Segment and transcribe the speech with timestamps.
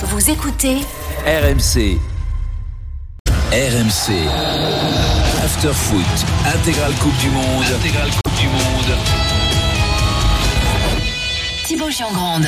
[0.00, 0.76] Vous écoutez
[1.26, 1.98] RMC.
[3.50, 4.28] RMC.
[5.44, 6.04] After Foot.
[6.46, 7.64] Intégrale Coupe du Monde.
[7.64, 8.96] Intégrale Coupe du Monde.
[11.66, 12.46] Thibaut Giangrande.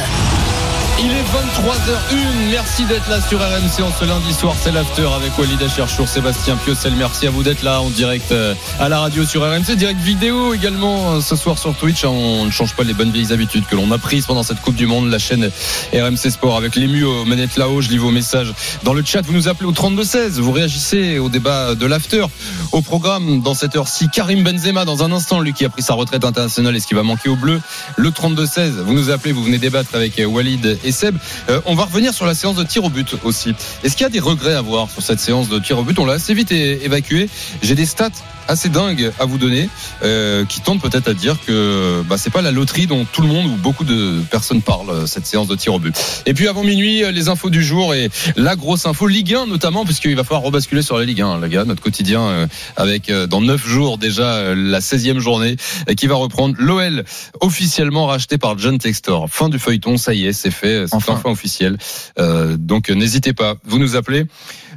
[1.02, 2.50] Il est 23h01.
[2.50, 4.54] Merci d'être là sur RMC en ce lundi soir.
[4.60, 6.92] C'est l'after avec Walid Acharchour, Sébastien Piocel.
[6.94, 9.76] Merci à vous d'être là en direct euh, à la radio sur RMC.
[9.76, 12.04] Direct vidéo également euh, ce soir sur Twitch.
[12.04, 14.74] On ne change pas les bonnes vieilles habitudes que l'on a prises pendant cette Coupe
[14.74, 15.08] du Monde.
[15.08, 15.50] La chaîne
[15.94, 17.80] RMC Sport avec l'ému aux manettes là-haut.
[17.80, 19.22] Je lis vos messages dans le chat.
[19.22, 20.40] Vous nous appelez au 32-16.
[20.40, 22.26] Vous réagissez au débat de l'after.
[22.72, 25.94] Au programme dans cette heure-ci, Karim Benzema dans un instant, lui qui a pris sa
[25.94, 27.58] retraite internationale et ce qui va manquer au bleu.
[27.96, 28.82] Le 32-16.
[28.84, 31.16] Vous nous appelez, vous venez débattre avec euh, Walid et Seb.
[31.48, 33.54] Euh, on va revenir sur la séance de tir au but aussi.
[33.82, 35.98] Est-ce qu'il y a des regrets à voir sur cette séance de tir au but?
[35.98, 37.28] On l'a assez vite évacué.
[37.62, 38.10] J'ai des stats
[38.50, 39.68] assez dingues à vous donner
[40.02, 43.28] euh, qui tendent peut-être à dire que bah, c'est pas la loterie dont tout le
[43.28, 45.94] monde ou beaucoup de personnes parlent euh, cette séance de tir au but.
[46.26, 49.46] Et puis avant minuit, euh, les infos du jour et la grosse info Ligue 1
[49.46, 53.08] notamment puisqu'il va falloir rebasculer sur la Ligue 1, les gars, notre quotidien euh, avec
[53.10, 55.56] euh, dans 9 jours déjà euh, la 16e journée
[55.96, 57.04] qui va reprendre l'OL
[57.40, 59.28] officiellement racheté par John Textor.
[59.30, 61.30] Fin du feuilleton, ça y est, c'est fait, c'est enfin, Enfin.
[61.30, 61.76] officiel.
[62.18, 64.26] Euh, donc n'hésitez pas, vous nous appelez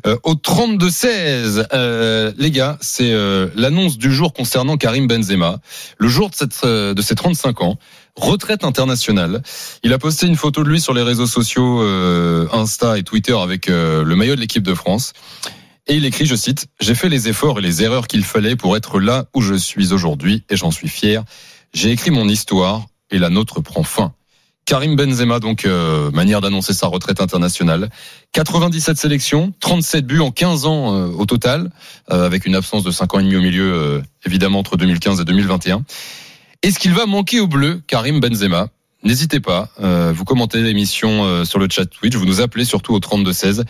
[0.05, 1.67] euh, au 32 16.
[1.73, 5.59] Euh, les gars, c'est euh, l'annonce du jour concernant Karim Benzema,
[5.97, 7.77] le jour de cette euh, de ses 35 ans.
[8.15, 9.41] Retraite internationale.
[9.81, 13.35] Il a posté une photo de lui sur les réseaux sociaux euh, Insta et Twitter
[13.35, 15.13] avec euh, le maillot de l'équipe de France.
[15.87, 18.77] Et il écrit, je cite, J'ai fait les efforts et les erreurs qu'il fallait pour
[18.77, 21.23] être là où je suis aujourd'hui et j'en suis fier.
[21.73, 24.13] J'ai écrit mon histoire et la nôtre prend fin.
[24.65, 27.89] Karim Benzema, donc, euh, manière d'annoncer sa retraite internationale.
[28.31, 31.69] 97 sélections, 37 buts en 15 ans euh, au total,
[32.11, 35.25] euh, avec une absence de 5 ans et demi au milieu, évidemment, entre 2015 et
[35.25, 35.83] 2021.
[36.61, 38.69] Est-ce qu'il va manquer au bleu, Karim Benzema?
[39.03, 39.69] N'hésitez pas,
[40.13, 43.65] vous commentez l'émission sur le chat Twitch, vous nous appelez surtout au 32-16.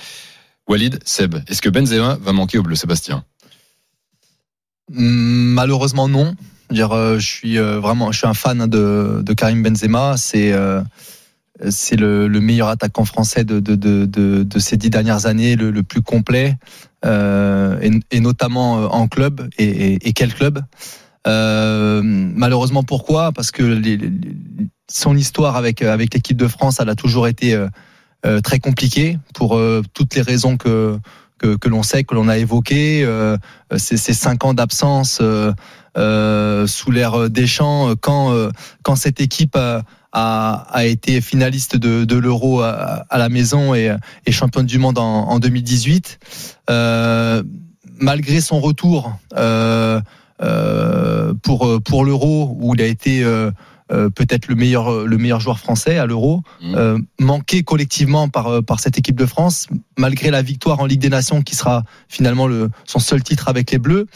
[0.67, 3.25] Walid, Seb, est-ce que Benzema va manquer au bleu, Sébastien?
[4.89, 6.35] Malheureusement non.
[6.73, 10.17] Dire, euh, je suis euh, vraiment, je suis un fan de, Karim Benzema.
[10.17, 10.81] C'est euh,
[11.69, 16.57] c'est le, le meilleur attaquant français de, ces dix dernières années, le, plus complet,
[17.05, 19.47] et, notamment en club.
[19.59, 20.63] Et, quel club
[21.25, 23.31] Malheureusement, pourquoi?
[23.31, 23.79] Parce que
[24.89, 27.55] son histoire avec avec l'équipe de France, elle a toujours été
[28.43, 29.61] très compliquée pour
[29.93, 30.97] toutes les raisons que
[31.37, 33.07] que, l'on sait, que l'on a évoquées.
[33.77, 35.21] Ces cinq ans d'absence
[35.97, 38.49] euh, sous l'ère Deschamps, euh, quand euh,
[38.81, 43.75] quand cette équipe a, a, a été finaliste de, de l'Euro à, à la maison
[43.75, 43.95] et,
[44.25, 46.19] et championne du monde en, en 2018,
[46.69, 47.43] euh,
[47.99, 49.13] malgré son retour
[51.43, 55.97] pour pour l'Euro où il a été euh, peut-être le meilleur le meilleur joueur français
[55.97, 59.67] à l'Euro, euh, manqué collectivement par par cette équipe de France,
[59.97, 63.71] malgré la victoire en Ligue des Nations qui sera finalement le son seul titre avec
[63.71, 64.07] les Bleus.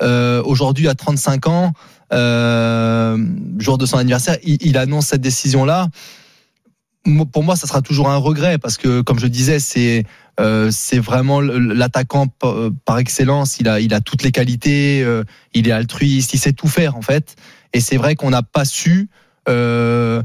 [0.00, 1.72] Euh, Aujourd'hui, à 35 ans,
[2.12, 3.18] euh,
[3.58, 5.88] jour de son anniversaire, il, annonce cette décision-là.
[7.32, 10.04] Pour moi, ça sera toujours un regret parce que, comme je disais, c'est
[10.40, 12.26] euh, c'est vraiment l'attaquant
[12.84, 13.58] par, excellence.
[13.60, 15.04] Il a il a toutes les qualités.
[15.52, 16.32] il est altruiste.
[16.34, 17.34] Il sait tout faire en fait.
[17.72, 19.08] Et c'est vrai qu'on n'a pas su.
[19.48, 20.22] On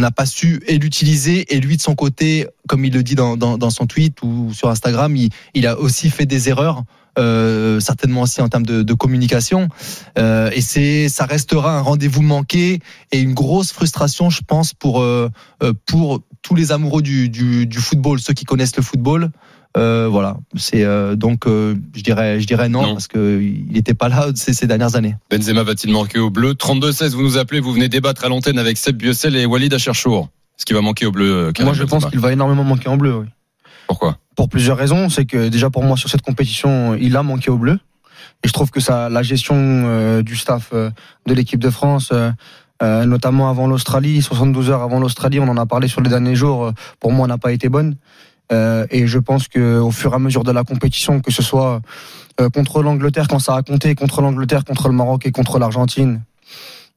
[0.00, 3.70] n'a pas su l'utiliser et lui de son côté, comme il le dit dans, dans,
[3.70, 5.16] son tweet ou sur Instagram,
[5.54, 6.84] il a aussi fait des erreurs,
[7.18, 9.68] euh, certainement aussi en termes de, de communication.
[10.18, 12.80] Euh, et c'est, ça restera un rendez-vous manqué
[13.10, 15.28] et une grosse frustration, je pense, pour euh,
[15.86, 19.30] pour tous les amoureux du, du, du football, ceux qui connaissent le football.
[19.78, 22.92] Euh, voilà, c'est euh, donc euh, je dirais je dirais non, Non.
[22.92, 25.16] parce que il n'était pas là ces, ces dernières années.
[25.30, 26.52] Benzema va-t-il manquer au bleu?
[26.52, 30.28] 32-16, vous nous appelez, vous venez débattre à l'antenne avec Seb Biocel et Walid Acherchour.
[30.58, 32.88] Est-ce qu'il va manquer au bleu euh, Karim Moi, je pense qu'il va énormément manquer
[32.90, 33.16] en bleu.
[33.16, 33.26] Oui.
[33.86, 35.08] Pourquoi Pour plusieurs raisons.
[35.08, 37.78] C'est que déjà pour moi sur cette compétition, il a manqué au bleu.
[38.44, 40.90] Et je trouve que ça, la gestion euh, du staff euh,
[41.26, 45.66] de l'équipe de France, euh, notamment avant l'Australie, 72 heures avant l'Australie, on en a
[45.66, 46.72] parlé sur les derniers jours.
[46.98, 47.96] pour moi, n'a pas été bonne.
[48.50, 51.80] Et je pense que au fur et à mesure de la compétition, que ce soit
[52.52, 56.22] contre l'Angleterre quand ça a compté, contre l'Angleterre, contre le Maroc et contre l'Argentine,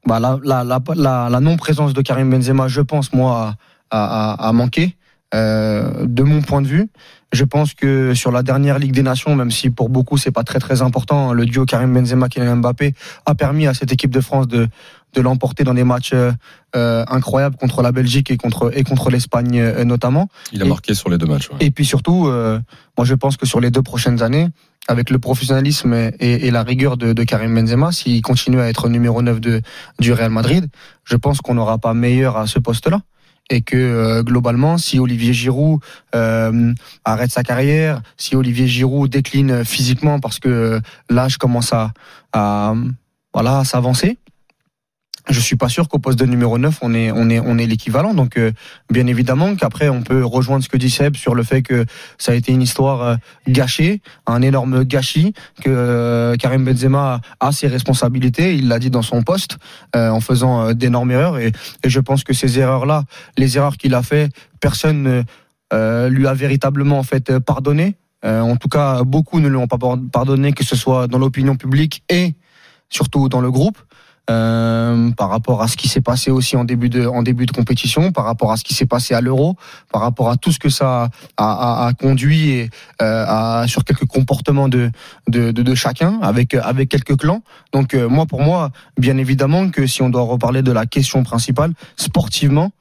[0.06, 3.54] bah, la, la non-présence de Karim Benzema, je pense moi,
[3.90, 4.98] a manqué.
[5.36, 6.88] Euh, de mon point de vue,
[7.34, 10.44] je pense que sur la dernière Ligue des Nations, même si pour beaucoup c'est pas
[10.44, 12.94] très très important, le duo Karim Benzema Kylian Mbappé
[13.26, 14.68] a permis à cette équipe de France de
[15.14, 19.60] de l'emporter dans des matchs euh, incroyables contre la Belgique et contre et contre l'Espagne
[19.60, 20.28] euh, notamment.
[20.52, 21.50] Il a Et- marqué sur les deux matchs.
[21.50, 21.58] ouais.
[21.62, 24.48] Et puis surtout, moi je pense que sur les deux prochaines années,
[24.88, 28.88] avec le professionnalisme et, et la rigueur de, de Karim Benzema, s'il continue à être
[28.90, 29.62] numéro 9 de,
[30.00, 30.68] du Real Madrid,
[31.06, 33.00] je pense qu'on n'aura pas meilleur à ce poste-là.
[33.50, 35.80] Et que euh, globalement, si Olivier Giroud
[36.16, 41.92] euh, arrête sa carrière, si Olivier Giroud décline physiquement parce que euh, l'âge commence à,
[42.34, 42.74] à
[43.34, 44.18] voilà s'avancer,
[45.30, 48.14] je suis pas sûr qu'au poste de numéro 9 on est l'équivalent.
[48.14, 48.52] Donc euh,
[48.92, 51.86] bien évidemment qu'après on peut rejoindre ce que dit Seb sur le fait que
[52.18, 53.16] ça a été une histoire euh,
[53.48, 58.56] gâchée un énorme gâchis que euh, Karim Benzema a ses responsabilités.
[58.56, 59.58] Il l'a dit dans son poste
[59.94, 61.38] en faisant d'énormes erreurs.
[61.38, 61.52] Et,
[61.86, 63.04] je pense que ces erreurs là
[63.38, 64.30] les erreurs qu'il a fait
[64.60, 65.24] personne
[65.72, 67.96] ne lui a véritablement en fait pardonné.
[68.24, 69.78] En tout cas beaucoup ne lui ont pas
[70.12, 72.34] pardonné que ce soit dans l'opinion publique et
[72.90, 73.78] surtout dans le groupe
[74.30, 77.52] euh, par rapport à ce qui s'est passé aussi en début de en début de
[77.52, 79.56] compétition, par rapport à ce qui s'est passé à l'Euro,
[79.92, 82.70] par rapport à tout ce que ça a, conduit et,
[83.02, 84.90] euh, à, sur quelques comportements de,
[85.28, 87.42] de, de, chacun avec avec quelques clans.
[87.72, 91.24] Donc euh, moi pour moi, bien évidemment que si on doit reparler de la question
[91.24, 92.72] principale, sportivement.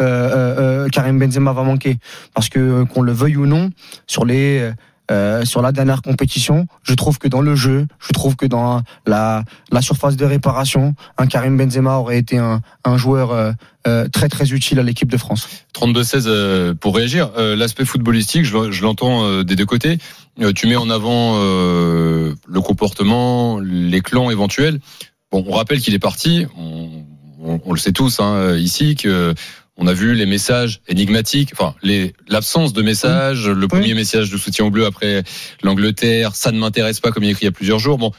[0.00, 1.98] Euh, Karim Benzema va manquer
[2.34, 3.70] parce que qu'on le veuille ou non
[4.08, 4.72] sur les
[5.10, 8.82] euh, sur la dernière compétition, je trouve que dans le jeu, je trouve que dans
[9.06, 9.44] la,
[9.80, 12.62] surface de réparation, un Karim Benzema aurait été un,
[12.96, 13.52] joueur euh,
[13.86, 15.46] euh, très très utile à l'équipe de France.
[15.74, 17.30] 32-16 euh, pour réagir.
[17.36, 19.98] L'aspect footballistique, je, l'entends des deux côtés.
[20.54, 24.80] Tu mets en avant le comportement, les clans éventuels.
[25.30, 26.46] Bon, on rappelle qu'il est parti.
[26.56, 29.34] On le sait tous hein, ici que
[29.76, 31.74] on a vu les messages énigmatiques, enfin
[32.28, 35.24] l'absence de messages, le premier message de soutien au bleu après
[35.62, 37.98] l'Angleterre, ça ne m'intéresse pas comme il écrit il y a plusieurs jours.
[37.98, 38.12] Bon,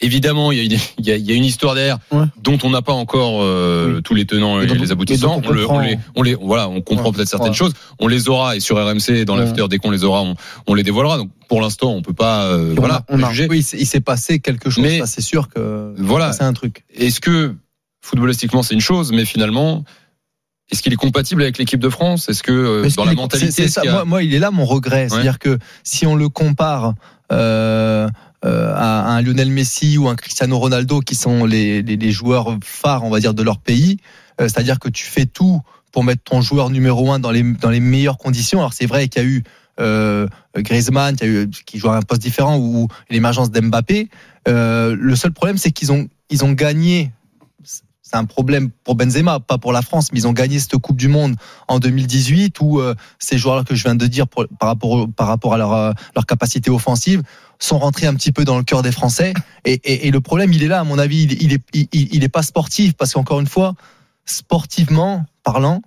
[0.00, 2.24] évidemment, il y a une, il y a, il y a une histoire derrière Ouais.
[2.42, 4.02] dont on n'a pas encore euh, Oui.
[4.02, 5.40] tous les tenants et, les aboutissants.
[5.44, 5.80] on On, le- on comprend.
[5.80, 7.12] les, on les, voilà, on comprend Ouais.
[7.16, 7.54] peut-être certaines Ouais.
[7.54, 7.72] choses.
[7.98, 10.34] On les aura et sur RMC dans l'after dès qu'on les aura, on,
[10.66, 11.16] on les dévoilera.
[11.16, 13.46] Donc pour l'instant, on peut pas, euh, on voilà, a- on a- juger.
[13.48, 16.32] Oui, il s'est passé quelque chose, Mais- c'est sûr que Voilà.
[16.32, 16.84] c'est un truc.
[16.94, 17.54] Est-ce que
[18.02, 19.84] footballistiquement c'est une chose, mais finalement,
[20.70, 22.28] est-ce qu'il est compatible avec l'équipe de France?
[22.28, 24.04] Est-ce que euh, Est-ce dans la est- mentalité, est-ce ça.
[24.04, 25.08] moi, il est là mon regret.
[25.08, 26.94] C'est-à-dire que si on le compare
[27.32, 28.08] euh,
[28.44, 32.56] euh, à un Lionel Messi ou un Cristiano Ronaldo, qui sont les, les, les joueurs
[32.62, 33.98] phares, on va dire, de leur pays,
[34.40, 35.60] euh, c'est-à-dire que tu fais tout
[35.92, 38.58] pour mettre ton joueur numéro un dans les dans les meilleures conditions.
[38.60, 39.42] Alors c'est vrai qu'il y a eu
[39.80, 40.26] euh,
[40.56, 44.08] Griezmann, qui, a eu, qui joue à un poste différent, ou l'émergence d'Mbappé.
[44.48, 47.10] Euh, le seul problème, c'est qu'ils ont ils ont gagné.
[48.10, 50.96] C'est un problème pour Benzema, pas pour la France, mais ils ont gagné cette Coupe
[50.96, 54.76] du Monde en 2018 où euh, ces joueurs-là que je viens de dire par
[55.18, 57.22] rapport à leur euh, leur capacité offensive
[57.58, 59.34] sont rentrés un petit peu dans le cœur des Français.
[59.66, 61.58] Et, le problème, il est là, à mon avis, il,
[61.92, 63.74] il est pas sportif parce qu'encore une fois,
[64.24, 65.82] sportivement parlant.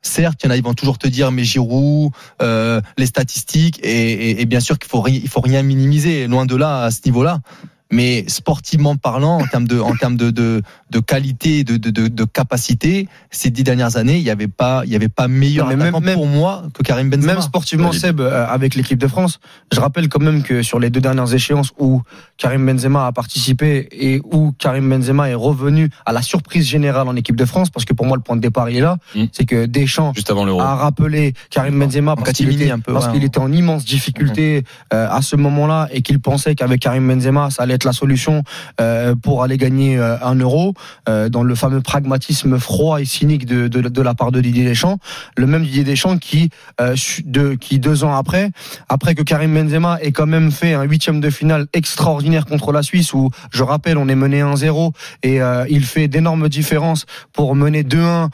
[0.00, 3.80] Certes, il y en a, ils vont toujours te dire, mais Giroud, euh, les statistiques,
[3.82, 7.40] et, bien sûr qu'il faut faut rien minimiser, loin de là à ce niveau-là.
[7.90, 12.08] Mais sportivement parlant, en termes de, en termes de, de, de qualité, de, de, de,
[12.08, 15.68] de capacité, ces dix dernières années, il n'y avait pas, il y avait pas meilleur
[15.68, 17.32] même- attaquant même- pour moi que Karim Benzema.
[17.34, 17.92] Même sportivement.
[17.92, 19.40] Seb, euh, avec l'équipe de France,
[19.72, 22.02] je rappelle quand même que sur les deux dernières échéances où
[22.36, 27.16] Karim Benzema a participé et où Karim Benzema est revenu à la surprise générale en
[27.16, 29.24] équipe de France, parce que pour moi le point de départ il est là, Mm.
[29.32, 33.12] c'est que Deschamps juste avant a rappelé Karim Benzema parce qu'il était, ouais.
[33.12, 37.48] qu'il était en immense difficulté euh, à ce moment-là et qu'il pensait qu'avec Karim Benzema
[37.50, 38.42] ça allait la solution
[38.80, 40.74] euh, pour aller gagner euh, un euro
[41.08, 44.98] euh, dans le fameux pragmatisme froid et cynique de, la part de Didier Deschamps
[45.36, 46.50] le même Didier Deschamps qui
[47.60, 48.50] qui deux ans après
[48.88, 52.82] après que Karim Benzema ait quand même fait un huitième de finale extraordinaire contre la
[52.82, 54.92] Suisse où je rappelle on est mené 1-0
[55.22, 58.28] et il fait d'énormes différences pour mener 2-1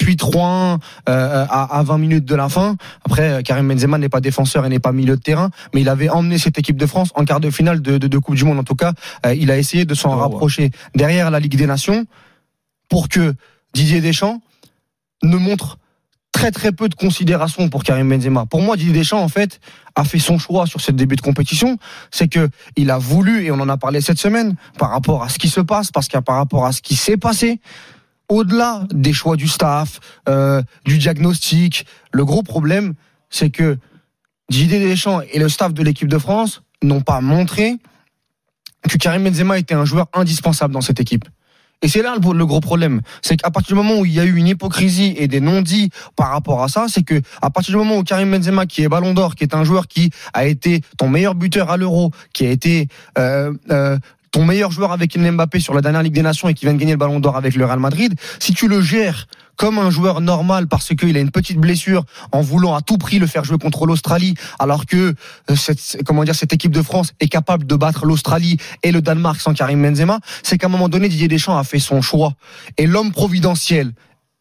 [0.00, 0.78] puis 3-1
[1.08, 2.76] euh, à, à 20 minutes de la fin.
[3.04, 6.08] Après, Karim Benzema n'est pas défenseur et n'est pas milieu de terrain, mais il avait
[6.08, 8.58] emmené cette équipe de France en quart de finale de, de, de Coupe du Monde.
[8.58, 10.20] En tout cas, euh, il a essayé de s'en Oh, ouais.
[10.22, 12.06] rapprocher derrière la Ligue des Nations
[12.88, 13.34] pour que
[13.74, 14.40] Didier Deschamps
[15.22, 15.78] ne montre
[16.32, 18.46] très très peu de considération pour Karim Benzema.
[18.46, 19.60] Pour moi, Didier Deschamps, en fait,
[19.96, 21.76] a fait son choix sur ce début de compétition.
[22.10, 25.28] C'est que il a voulu, et on en a parlé cette semaine, par rapport à
[25.28, 27.60] ce qui se passe, parce qu'à par rapport à ce qui s'est passé,
[28.28, 32.94] au-delà des choix du staff, euh, du diagnostic, le gros problème,
[33.28, 33.76] c'est que
[34.50, 37.76] Didier Deschamps et le staff de l'équipe de France n'ont pas montré
[38.88, 41.24] que Karim Benzema était un joueur indispensable dans cette équipe.
[41.82, 44.24] Et c'est là le, gros problème, c'est qu'à partir du moment où il y a
[44.24, 47.78] eu une hypocrisie et des non-dits par rapport à ça, c'est que à partir du
[47.78, 50.82] moment où Karim Benzema, qui est Ballon d'Or, qui est un joueur qui a été
[50.98, 53.96] ton meilleur buteur à l'Euro, qui a été euh, euh,
[54.30, 56.74] ton meilleur joueur avec Kylian Mbappé sur la dernière Ligue des Nations et qui vient
[56.74, 59.90] de gagner le Ballon d'Or avec le Real Madrid, si tu le gères comme un
[59.90, 63.44] joueur normal parce qu'il a une petite blessure en voulant à tout prix le faire
[63.44, 65.14] jouer contre l'Australie alors que
[65.50, 69.02] euh, cette, comment dire, cette équipe de France est capable de battre l'Australie et le
[69.02, 72.34] Danemark sans Karim Benzema, c'est qu'à un moment donné Didier Deschamps a fait son choix
[72.78, 73.92] et l'homme providentiel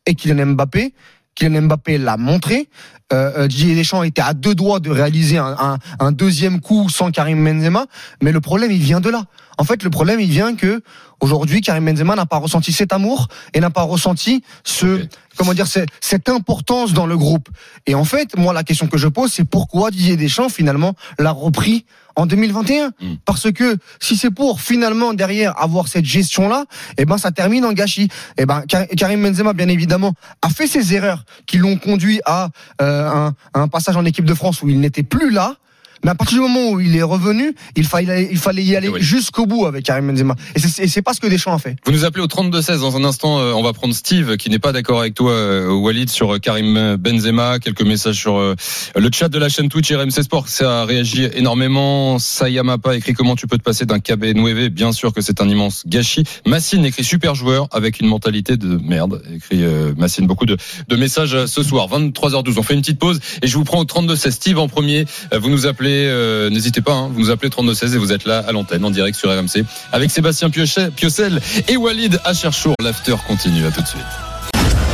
[0.06, 0.94] est Kylian Mbappé
[1.40, 2.68] Kylian Mbappé l'a montré.
[3.12, 6.90] Euh, euh, Didier Deschamps était à deux doigts de réaliser un, un, un deuxième coup
[6.90, 7.86] sans Karim Benzema,
[8.22, 9.24] mais le problème il vient de là.
[9.58, 10.82] En fait, le problème il vient que
[11.20, 15.06] aujourd'hui Karim Benzema n'a pas ressenti cet amour et n'a pas ressenti ce
[15.38, 17.50] comment dire c'est- cette importance dans le groupe.
[17.88, 21.32] Et en fait, moi la question que je pose c'est pourquoi Didier Deschamps finalement l'a
[21.32, 21.86] repris
[22.16, 23.14] en 2021 Mm.
[23.24, 26.66] parce que si c'est pour finalement derrière avoir cette gestion là,
[26.98, 28.10] eh ben ça termine en gâchis.
[28.38, 32.50] Eh ben Kar- Karim Benzema bien évidemment a fait ses erreurs qui l'ont conduit à
[32.82, 35.58] euh, un, un passage en équipe de France où il n'était plus là.
[36.04, 38.88] Mais à partir du moment où il est revenu, il fallait, il fallait y aller
[38.90, 39.02] Oui.
[39.02, 40.36] jusqu'au bout avec Karim Benzema.
[40.56, 41.76] Et c'est- pas ce que Deschamps a fait.
[41.86, 42.82] Vous nous appelez au 32-16.
[42.82, 45.70] Dans un instant, euh, on va prendre Steve, qui n'est pas d'accord avec toi, euh,
[45.72, 47.60] Walid, sur euh, Karim Benzema.
[47.60, 50.48] Quelques messages sur le chat de la chaîne Twitch RMC Sport.
[50.50, 52.20] Ça a réagi énormément.
[52.20, 54.70] Sayamapa écrit comment tu peux te passer d'un KB Nueve?
[54.70, 56.24] Bien sûr que c'est un immense gâchis.
[56.46, 59.22] Massine écrit super joueur avec une mentalité de merde.
[59.34, 59.64] Écrit
[59.98, 60.28] Massine.
[60.28, 61.88] Beaucoup de, de messages ce soir.
[61.90, 62.56] 23h12.
[62.58, 64.32] On fait une petite pause et je vous prends au 32-16.
[64.32, 65.06] Steve en premier.
[65.38, 68.44] Vous nous appelez, euh, n'hésitez pas, hein, vous nous appelez 32-16 et vous êtes là
[68.48, 72.74] à l'antenne en direct sur RMC avec Sébastien Piochet- Piocel et Walid Acherchour.
[72.82, 73.66] L'after continue.
[73.66, 74.02] À tout de suite.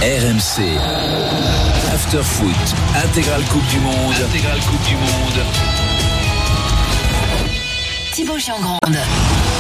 [0.02, 0.64] RMC.
[1.94, 2.56] After Foot.
[3.04, 4.14] Intégrale Coupe du Monde.
[4.30, 5.46] Intégrale Coupe du Monde.
[8.14, 8.80] Thibaut Giangrande.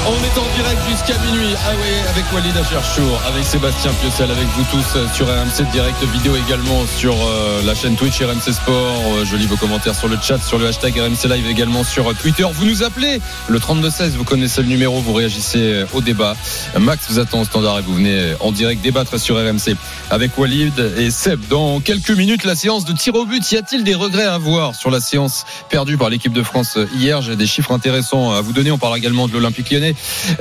[0.07, 1.55] On est en direct jusqu'à minuit.
[1.65, 5.97] Ah oui, avec Walid Acherchour, avec Sébastien Piocel, avec vous tous euh, sur RMC direct
[6.13, 9.01] vidéo également sur euh, la chaîne Twitch RMC Sport.
[9.17, 12.13] Euh, Je lis vos commentaires sur le chat, sur le hashtag RMC Live également sur
[12.17, 12.45] Twitter.
[12.53, 16.35] Vous nous appelez le 3216, vous connaissez le numéro, vous réagissez au débat.
[16.79, 19.75] Max vous attend au standard et vous venez en direct débattre sur RMC
[20.11, 21.39] avec Walid et Seb.
[21.49, 23.51] Dans quelques minutes, la séance de tir au but.
[23.51, 27.23] Y a-t-il des regrets à avoir sur la séance perdue par l'équipe de France hier?
[27.23, 28.69] J'ai des chiffres intéressants à vous donner.
[28.69, 29.94] On parle également de l'Olympique lyonnais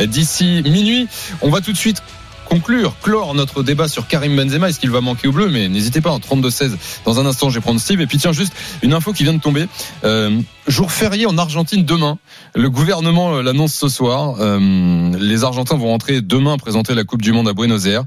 [0.06, 1.08] d'ici minuit.
[1.42, 2.02] On va tout de suite
[2.44, 4.68] conclure, clore notre débat sur Karim Benzema.
[4.68, 5.48] Est-ce qu'il va manquer au bleu?
[5.48, 6.72] Mais n'hésitez pas, en 32-16.
[7.04, 8.00] Dans un instant, je vais prendre Steve.
[8.00, 9.66] Et puis tiens, juste une info qui vient de tomber.
[10.04, 12.18] Euh, jour férié en Argentine demain.
[12.54, 14.36] Le gouvernement euh, l'annonce ce soir.
[14.40, 18.04] Euh, les Argentins vont rentrer demain présenter la Coupe du Monde à Buenos Aires.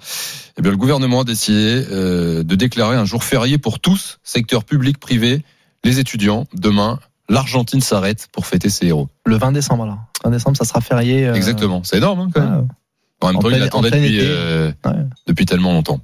[0.58, 4.64] Eh bien, le gouvernement a décidé euh, de déclarer un jour férié pour tous, secteur
[4.64, 5.44] public, privé,
[5.84, 6.48] les étudiants.
[6.54, 9.08] Demain, l'Argentine s'arrête pour fêter ses héros.
[9.26, 10.00] Le 20 décembre, alors.
[10.24, 11.28] 20 décembre, ça sera férié.
[11.28, 11.84] euh, Exactement.
[11.84, 12.68] C'est énorme, hein, quand même.
[12.70, 14.26] ah, En même En temps, il plein- attendait en plein depuis, été.
[14.30, 14.92] euh, ouais.
[15.28, 16.00] depuis tellement longtemps.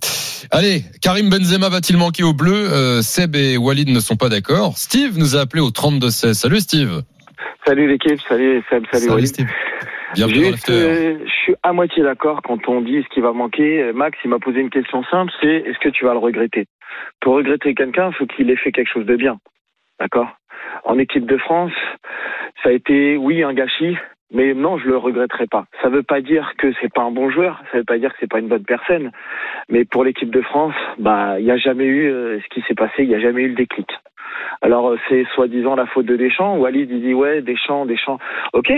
[0.52, 4.78] Allez, Karim Benzema va-t-il manquer au bleu Euh, Seb et Walid ne sont pas d'accord.
[4.78, 6.34] Steve nous a appelé au 32-16.
[6.34, 7.02] Salut Steve.
[7.66, 9.28] Salut l'équipe, salut Seb, salut, Salut, Walid.
[9.28, 9.48] Steve.
[10.16, 10.74] Juste, l'after.
[10.74, 13.92] euh, je suis à moitié d'accord quand on dit ce qui va manquer.
[13.96, 16.68] Max, il m'a posé une question simple, c'est est-ce que tu vas le regretter?
[17.22, 19.38] Pour regretter quelqu'un, il faut qu'il ait fait quelque chose de bien.
[20.00, 20.28] D'accord?
[20.84, 21.72] En équipe de France,
[22.64, 23.98] ça a été, oui, un gâchis,
[24.32, 25.66] mais non, je le regretterai pas.
[25.82, 28.18] Ça veut pas dire que c'est pas un bon joueur, ça veut pas dire que
[28.20, 29.12] c'est pas une bonne personne,
[29.70, 32.76] mais pour l'équipe de France, bah, il n'y a jamais eu euh, ce qui s'est
[32.76, 33.88] passé, il n'y a jamais eu le déclic.
[34.62, 36.58] Alors euh, c'est soi-disant la faute de Deschamps.
[36.58, 38.18] Walid il dit ouais Deschamps, Deschamps.
[38.54, 38.72] Ok,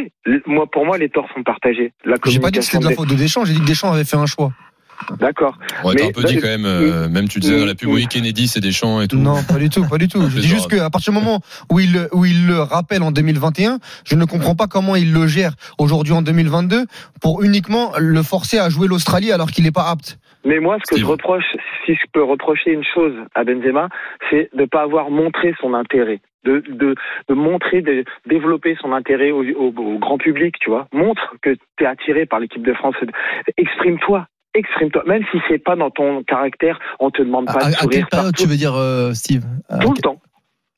[0.46, 1.94] moi pour moi les torts sont partagés.
[2.04, 3.92] La J'ai pas dit que c'était de la faute de Deschamps, j'ai dit que Deschamps
[3.92, 4.52] avait fait un choix.
[5.20, 5.58] D'accord.
[5.84, 8.08] On mais- un peu dit quand même, euh, même tu disais dans la pub, Oui.
[8.08, 9.18] Kennedy, c'est des champs et tout.
[9.18, 10.22] Non, pas du tout, pas du tout.
[10.30, 13.12] Je dis juste qu'à partir du moment où il, le- où il le rappelle en
[13.12, 16.86] 2021, je ne comprends pas comment il le gère aujourd'hui en 2022
[17.22, 20.18] pour uniquement le forcer à jouer l'Australie alors qu'il n'est pas apte.
[20.46, 21.06] Mais moi, ce que Steve.
[21.08, 21.44] je reproche,
[21.86, 23.90] si je peux reprocher une chose à Benzema,
[24.30, 26.20] c'est de ne pas avoir montré son intérêt.
[26.44, 26.94] De, de,
[27.28, 30.88] de montrer, de développer son intérêt au, au- au grand public, tu vois.
[30.94, 32.94] Montre que tu es attiré par l'équipe de France.
[33.58, 34.28] Exprime-toi.
[34.56, 35.04] Exprime-toi.
[35.06, 37.78] Même si c'est pas dans ton caractère, on te demande À, pas à- de à
[37.80, 40.20] sourire quelle période partout, tu veux dire, euh, Steve À tout le temps.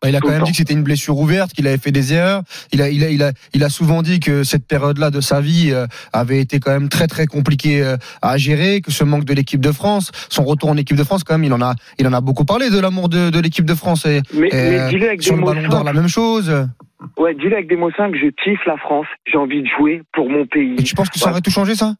[0.05, 0.45] Il a Tout quand même temps.
[0.45, 2.43] dit que c'était une blessure ouverte, qu'il avait fait des erreurs.
[2.71, 5.41] Il a, il a, il a, il a souvent dit que cette période-là de sa
[5.41, 9.25] vie euh, avait été quand même très très compliquée euh, à gérer, que ce manque
[9.25, 11.73] de l'équipe de France, son retour en équipe de France, quand même, il en a,
[11.97, 14.05] il en a beaucoup parlé de l'amour de, de l'équipe de France.
[14.05, 16.51] Et, Mais, et, mais avec sur des le mots Ballon d'Or, la même chose.
[17.17, 18.17] Ouais, dis-le avec des mots simples.
[18.21, 19.07] Je kiffe la France.
[19.25, 20.75] J'ai envie de jouer pour mon pays.
[20.77, 21.31] Et tu penses que ça Ouais.
[21.31, 21.95] aurait tout changé ça?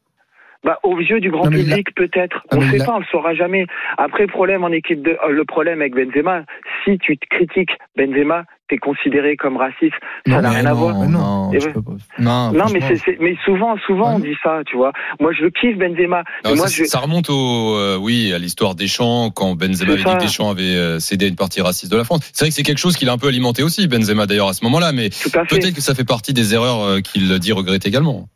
[0.64, 2.44] Bah, aux yeux du grand Non, public, peut-être.
[2.50, 3.66] On ne sait pas, on le saura jamais.
[3.96, 6.42] Après, problème en équipe de, euh, le problème avec Benzema,
[6.84, 9.94] si tu te critiques Benzema, t'es considéré comme raciste.
[10.26, 10.96] Ça n'a rien à voir.
[10.96, 11.08] Non.
[11.08, 11.72] non, Et je ouais.
[11.72, 11.92] peux pas.
[12.18, 14.92] Non, Non, mais c'est, mais souvent, souvent, on dit ça, tu vois.
[15.20, 16.24] Moi, je kiffe Benzema.
[16.44, 19.92] Non, Et moi, ça, je, ça remonte au, euh, oui, à l'histoire Deschamps, quand Benzema
[19.92, 20.22] avait dit que.
[20.22, 22.28] Deschamps avait euh, cédé à une partie raciste de la France.
[22.32, 24.54] C'est vrai que c'est quelque chose qu'il a un peu alimenté aussi, Benzema d'ailleurs à
[24.54, 25.58] ce moment-là, mais tout à fait.
[25.58, 28.28] peut-être que ça fait partie des erreurs euh, qu'il dit regretter également.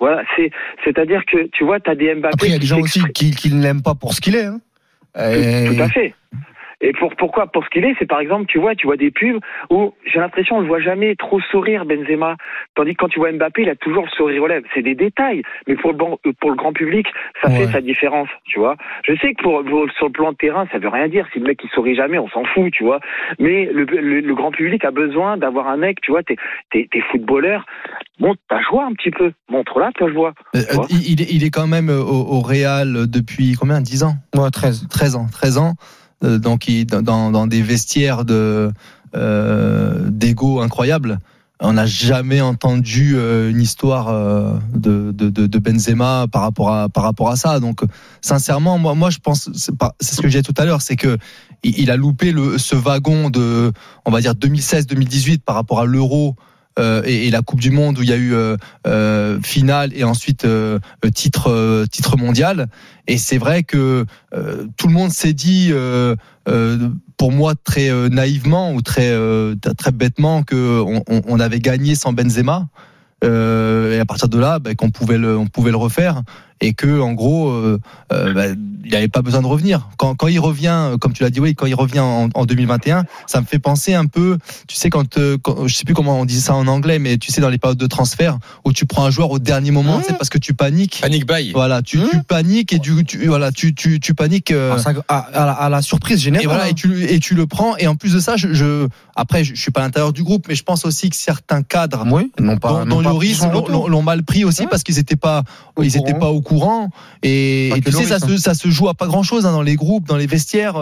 [0.00, 0.50] Voilà, c'est,
[0.84, 2.34] c'est-à-dire que, tu vois, t'as des Mbappé.
[2.34, 4.34] Après, il y a des gens aussi qui, qui ne l'aiment pas pour ce qu'il
[4.34, 4.46] est.
[4.46, 4.60] Hein.
[5.14, 6.14] Tout à fait.
[6.80, 9.10] Et pour pourquoi Pour ce qu'il est, c'est par exemple, tu vois, tu vois des
[9.10, 9.38] pubs
[9.70, 12.36] où j'ai l'impression on le voit jamais trop sourire Benzema,
[12.74, 14.66] tandis que quand tu vois Mbappé, il a toujours le sourire aux lèvres.
[14.74, 17.06] C'est des détails, mais pour le bon- pour le grand public,
[17.42, 18.76] ça fait sa différence, tu vois.
[19.06, 21.26] Je sais que pour, pour- sur le plan de terrain, ça veut rien dire.
[21.32, 23.00] Si le mec il sourit jamais, on s'en fout, tu vois.
[23.38, 26.36] Mais le, le, le grand public a besoin d'avoir un mec, tu vois, t'es
[26.72, 27.66] t'es t'es footballeur,
[28.18, 30.32] montre ta joie un petit peu, montre-la ta joie.
[30.56, 32.02] Euh, il, il est, il est quand même au,
[32.36, 33.80] au Real depuis combien?
[33.80, 34.14] 10 ans?
[34.34, 34.88] Ouais, 13.
[34.88, 35.26] 13 ans.
[35.32, 35.74] 13 ans.
[36.22, 38.72] Euh, donc, il, dans, dans des vestiaires de
[39.16, 41.18] euh, d'ego incroyables.
[41.62, 46.88] On n'a jamais entendu euh, une histoire euh, de, de, de, Benzema par rapport à
[46.88, 47.58] par rapport à ça.
[47.58, 47.80] Donc,
[48.22, 51.18] sincèrement, moi, moi, je pense, c'est ce que j'ai tout à l'heure, c'est que
[51.62, 53.72] il a loupé le, ce wagon de,
[54.06, 56.36] on va dire 2016-2018 par rapport à l'Euro.
[56.80, 58.56] Euh, et, la Coupe du Monde où il y a eu euh,
[58.86, 60.46] euh, finale et ensuite
[61.14, 62.68] titre titre mondial.
[63.06, 64.04] Et c'est vrai que
[64.76, 65.72] tout le monde s'est dit
[67.16, 69.12] pour moi très naïvement ou très
[69.76, 72.68] très bêtement que on, avait gagné sans Benzema.
[73.22, 76.22] Et à partir de là ben, qu'on pouvait le on pouvait le refaire
[76.60, 77.78] et que en gros euh,
[78.12, 81.30] euh, ben, il n'avait pas besoin de revenir quand, quand il revient comme tu l'as
[81.30, 84.36] dit oui quand il revient en, en 2021 ça me fait penser un peu
[84.66, 87.16] tu sais quand, euh, quand je sais plus comment on dit ça en anglais mais
[87.18, 89.98] tu sais dans les périodes de transfert où tu prends un joueur au dernier moment
[89.98, 90.02] Mmh.
[90.06, 91.52] c'est parce que tu paniques Panic buy.
[91.52, 94.50] voilà, tu, tu paniques et du, tu, voilà, tu, tu, tu paniques.
[94.50, 96.44] euh, À, sa- à- la, à la surprise générale.
[96.44, 96.68] et voilà, hein.
[96.68, 97.76] et tu, et tu le prends.
[97.76, 98.86] Et en plus de ça, je, je
[99.16, 101.62] après, je, je suis pas à l'intérieur du groupe, mais je pense aussi que certains
[101.62, 102.68] cadres Oui, non pas.
[102.70, 103.50] dont, non dont pas Lloris son
[103.88, 104.68] l'ont- mal pris aussi Ouais.
[104.68, 105.42] parce qu'ils étaient pas,
[105.76, 106.49] Au ils étaient pas au courant.
[107.22, 110.06] Et, tu sais, ça se, ça se joue à pas grand chose dans les groupes,
[110.06, 110.76] dans les vestiaires.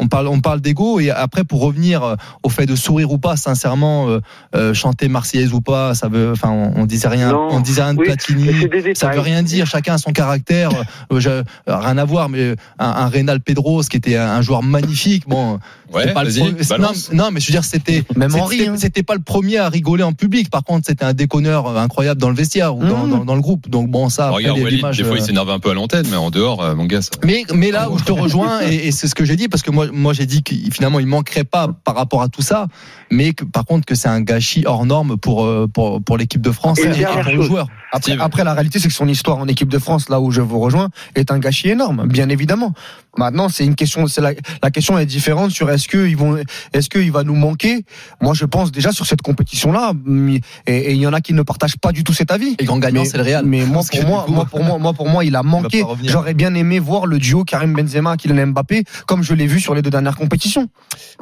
[0.00, 3.18] On parle, on parle d'ego et après pour revenir euh, au fait de sourire ou
[3.18, 4.20] pas, sincèrement, euh,
[4.54, 7.48] euh, chanter Marseillaise ou pas, ça veut, enfin, on, on disait rien, Non.
[7.50, 8.48] on disait rien de Oui, Platini.
[8.94, 10.70] Ça veut rien dire, chacun a son caractère.
[11.12, 14.62] Euh, je- rien à voir, mais un, un Reynal Pedros qui était un, un joueur
[14.62, 15.24] magnifique.
[15.28, 15.58] Bon,
[15.92, 16.92] Ouais, c'était pas le premier- non,
[17.24, 18.74] non, mais je veux dire, c'était Même c'était- Henry, hein.
[18.76, 20.48] c'était pas le premier à rigoler en public.
[20.48, 23.10] Par contre, c'était un déconneur incroyable dans le vestiaire ou dans, Mmh.
[23.10, 23.68] dans, dans le groupe.
[23.68, 24.26] Donc bon, ça.
[24.28, 26.30] Après, Regarde, les- Walid, l'image, des fois il s'énerve un peu à l'antenne, mais en
[26.30, 27.10] dehors, euh, mon gars, ça.
[27.24, 29.64] mais, mais là où je te rejoins, et, et c'est ce que j'ai dit, parce
[29.64, 32.66] que moi, moi j'ai dit qu'il finalement il manquerait pas par rapport à tout ça,
[33.10, 36.40] mais que, par contre que c'est un gâchis hors norme pour, euh, pour, pour l'équipe
[36.40, 37.66] de France Et et, pour le joueur.
[37.92, 40.60] Après, la réalité, c'est que son histoire en équipe de France, là où je vous
[40.60, 42.72] rejoins, est un gâchis énorme, bien évidemment.
[43.18, 46.38] Maintenant, c'est une question, c'est la, la question est différente sur est-ce que ils vont,
[46.72, 47.84] est-ce qu'il va nous manquer?
[48.20, 49.92] Moi, je pense déjà sur cette compétition-là,
[50.66, 52.54] et il y en a qui ne partagent pas du tout cet avis.
[52.60, 53.44] Et grand gagnant, c'est le Real.
[53.44, 55.84] Mais moi, pour moi, coup, moi, pour moi, moi, pour moi, il a manqué.
[56.04, 59.74] J'aurais bien aimé voir le duo Karim Benzema, Kylian Mbappé, comme je l'ai vu sur
[59.74, 60.68] les deux dernières compétitions.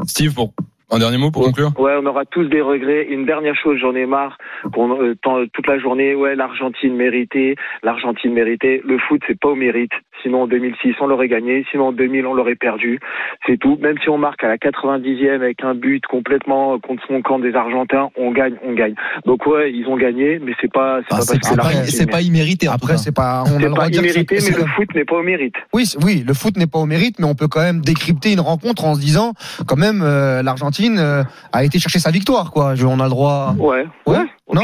[0.07, 0.53] Steve, pour
[0.91, 3.05] un dernier mot pour conclure Ouais, on aura tous des regrets.
[3.11, 4.39] Une dernière chose, j'en ai marre.
[4.73, 8.81] Qu'on, euh, tant- toute la journée, ouais, l'Argentine méritait, l'Argentine méritait.
[8.85, 9.91] Le foot, c'est pas au mérite.
[10.23, 11.65] Sinon, en 2006, on l'aurait gagné.
[11.71, 12.99] Sinon, en 2000, on l'aurait perdu.
[13.47, 13.79] C'est tout.
[13.81, 17.55] Même si on marque à la 90e avec un but complètement contre son camp des
[17.55, 18.95] Argentins, on gagne, on gagne.
[19.27, 21.57] Donc ouais, ils ont gagné, mais c'est pas, c'est Ah, pas c'est parce que c'est
[21.77, 22.67] pas, c'est pas immérité.
[22.67, 24.63] Après, c'est pas, on a le droit pas de dire que immérité, c'est- mais c'est-
[24.65, 25.55] le foot n'est pas au mérite.
[25.73, 28.41] Oui, oui, le foot n'est pas au mérite, mais on peut quand même décrypter une
[28.41, 29.35] rencontre en se disant,
[29.69, 32.75] quand même, euh, l'Argentine euh, a été chercher sa victoire, quoi.
[32.75, 33.55] Je- on a le droit.
[33.59, 34.63] Ouais, Ouais, non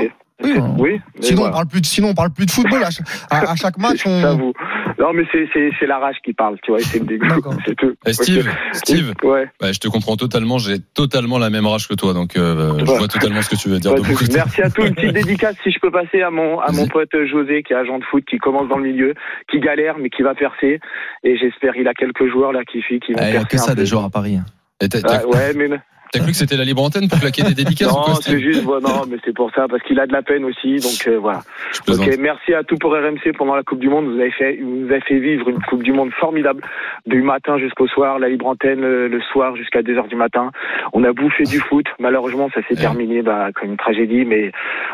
[0.79, 1.50] Oui, Sinon, voilà.
[1.50, 2.83] on parle plus de, sinon, on parle plus de football.
[2.83, 4.20] À, chaque- à- à chaque match, on.
[4.20, 4.53] J'avoue.
[4.98, 7.27] Non, mais c'est, la rage qui parle, tu vois, c'est le dégoût.
[7.66, 7.94] C'est tout.
[8.05, 8.50] Eh, Steve.
[8.72, 9.48] Steve, Ouais.
[9.61, 12.85] bah, je te comprends totalement, j'ai totalement la même rage que toi, donc euh, je
[12.90, 12.98] Ouais.
[12.98, 14.33] vois totalement ce que tu veux dire de mon côté.
[14.35, 14.85] Merci à tous.
[14.85, 17.77] Une petite dédicace, si je peux passer à mon, à mon pote José, qui est
[17.77, 19.14] agent de foot, qui commence dans le milieu,
[19.50, 20.81] qui galère, mais qui va percer.
[21.22, 23.57] Et j'espère, il a quelques joueurs là qui, qui vont Ah, Il n'y a percer
[23.57, 24.38] que ça des joueurs à Paris.
[24.83, 25.68] Ah, ouais, mais
[26.14, 28.81] t'as cru que c'était la libre antenne pour claquer des dédicaces non, c'est juste, bon,
[28.81, 31.42] non, mais c'est pour ça, parce qu'il a de la peine aussi, donc euh, voilà.
[31.88, 34.07] Ok, merci à tout pour RMC pendant la Coupe du Monde.
[34.07, 36.62] Vous avez fait, vous nous avez fait vivre une Coupe du Monde formidable
[37.07, 40.50] du matin jusqu'au soir, la libre antenne le, le soir jusqu'à 2 heures du matin.
[40.92, 41.87] On a bouffé du foot.
[41.98, 42.81] Malheureusement, ça s'est Ouais.
[42.81, 44.50] terminé bah, comme une tragédie, mais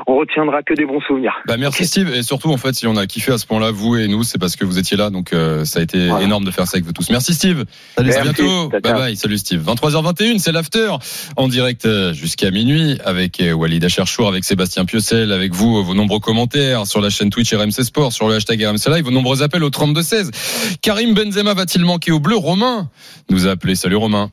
[0.06, 1.34] on retiendra que des bons souvenirs.
[1.46, 3.96] Bah merci Steve et surtout en fait si on a kiffé à ce point-là vous
[3.96, 6.24] et nous c'est parce que vous étiez là donc euh, ça a été Voilà.
[6.24, 7.08] énorme de faire ça avec vous tous.
[7.10, 7.64] Merci Steve.
[7.96, 8.68] Salut, À bientôt.
[8.68, 9.16] Bye bye.
[9.16, 9.62] Salut Steve.
[9.66, 10.90] 23h21, c'est l'after
[11.36, 15.82] en direct euh, jusqu'à minuit avec euh, Walid Acharchour, avec Sébastien Piocel, avec vous, euh,
[15.82, 19.10] vos nombreux commentaires sur la chaîne Twitch RMC Sport, sur le hashtag RMC Live, vos
[19.10, 20.78] nombreux appels au 32-16.
[20.82, 22.88] Karim Benzema va-t-il manquer au bleu Romain?
[23.30, 23.74] Nous a appelé.
[23.74, 24.30] Salut Romain.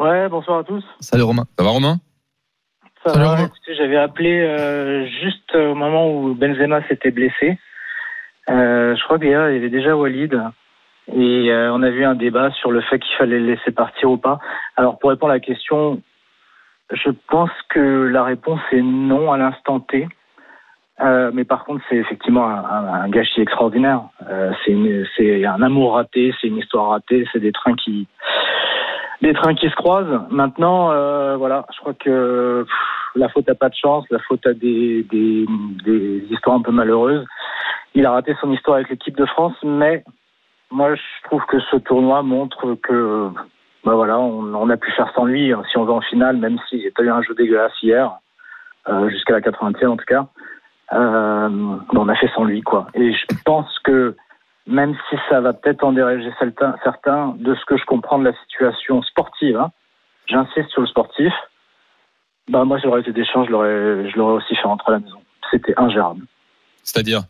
[0.00, 0.82] Ouais, bonsoir à tous.
[1.00, 1.46] Salut Romain.
[1.58, 2.00] Ça va Romain?
[3.04, 3.46] Ça Salut, va, Romain.
[3.46, 7.58] écoutez, j'avais appelé euh, juste au moment où Benzema s'était blessé.
[8.50, 10.34] Euh, je crois que d'ailleurs, il y avait déjà Walid.
[11.12, 14.10] Et euh, on a vu un débat sur le fait qu'il fallait le laisser partir
[14.10, 14.38] ou pas.
[14.76, 16.00] Alors, pour répondre à la question,
[16.90, 20.08] je pense que la réponse est non à l'instant T.
[21.00, 24.02] Euh, mais par contre, c'est effectivement un, un- gâchis extraordinaire.
[24.30, 28.06] Euh, c'est un amour raté, c'est une histoire ratée, c'est des trains qui
[29.20, 30.20] des trains qui se croisent.
[30.30, 32.66] Maintenant, euh, voilà, je crois que
[33.16, 35.46] la faute a pas de chance, la faute a des, des,
[35.84, 37.24] des histoires un peu malheureuses.
[37.94, 40.04] Il a raté son histoire avec l'équipe de France, mais
[40.70, 43.30] moi, je trouve que ce tournoi montre que,
[43.84, 46.58] bah voilà, on, a pu faire sans lui hein, si on va en finale, même
[46.68, 48.18] s'il y a eu un jeu dégueulasse hier,
[48.88, 50.26] euh, jusqu'à la 80e en tout cas.
[50.92, 52.88] Euh, on a fait sans lui, quoi.
[52.94, 54.16] Et je pense que
[54.66, 58.34] même si ça va peut-être en déranger certains, de ce que je comprends de la
[58.42, 59.70] situation sportive, hein,
[60.26, 61.32] j'insiste sur le sportif,
[62.48, 63.12] bah moi j'aurais été
[63.48, 65.20] l'aurais, je l'aurais aussi fait rentrer à la maison.
[65.50, 66.24] C'était ingérable.
[66.82, 67.22] C'est-à-dire?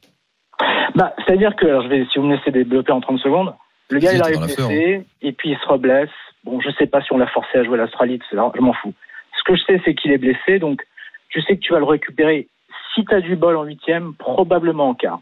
[0.94, 3.54] Bah, c'est-à-dire que, alors je vais, si vous me laissez développer en 30 secondes,
[3.90, 4.36] le gars il arrive
[4.68, 6.10] blessé, et puis il se reblesse.
[6.44, 8.20] Bon, je sais pas si on l'a forcé à jouer à l'Australie.
[8.30, 8.92] Je m'en fous.
[9.38, 10.82] Ce que je sais, c'est qu'il est blessé, donc
[11.28, 12.48] je sais que tu vas le récupérer.
[12.94, 15.20] Si tu as du bol en huitième, probablement en quart.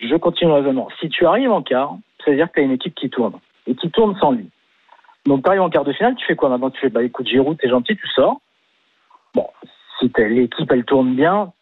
[0.00, 0.88] Je continue le raisonnement.
[1.00, 3.34] Si tu arrives en quart, c'est-à-dire que tu as une équipe qui tourne,
[3.66, 4.48] et qui tourne sans lui.
[5.26, 6.70] Donc tu arrives en quart de finale, tu fais quoi maintenant?
[6.70, 8.40] Tu fais, bah écoute, Giroud, t'es gentil, tu sors.
[9.34, 9.46] Bon,
[9.98, 11.52] si t'as- l'équipe, elle tourne bien,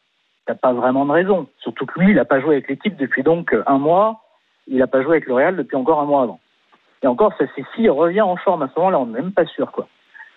[0.50, 1.46] t'as pas vraiment de raison.
[1.60, 4.20] Surtout que lui, il n'a pas joué avec l'équipe depuis donc un mois.
[4.66, 6.40] Il n'a pas joué avec le Real depuis encore un mois avant.
[7.02, 9.46] Et encore, ça, c'est s'il revient en forme à ce moment-là, on n'est même pas
[9.46, 9.86] sûr, quoi.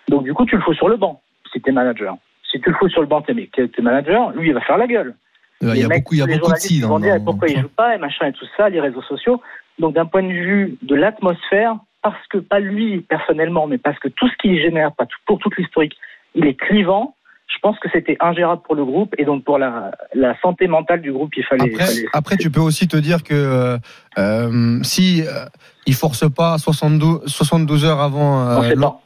[0.07, 1.21] Donc, du coup, tu le fous sur le banc,
[1.51, 2.15] si t'es manager.
[2.49, 3.33] Si tu le fous sur le banc, t'es,
[3.81, 5.15] manager, lui, il va faire la gueule.
[5.61, 7.55] Il y a beaucoup, il y a beaucoup de si qui dans, dans- pourquoi il
[7.61, 9.41] joue pas et machin et tout ça, les réseaux sociaux.
[9.79, 14.09] Donc, d'un point de vue de l'atmosphère, parce que pas lui personnellement, mais parce que
[14.09, 15.97] tout ce qu'il génère, pas tout- pour toute l'historique,
[16.35, 17.15] il est clivant.
[17.53, 21.01] Je pense que c'était ingérable pour le groupe et donc pour la, la santé mentale
[21.01, 21.71] du groupe, il fallait.
[21.73, 23.77] Après, fallait- après, tu peux aussi te dire que euh,
[24.17, 25.45] euh, si euh,
[25.85, 28.41] il force pas 72, 72 heures avant.
[28.49, 29.01] euh, on pas.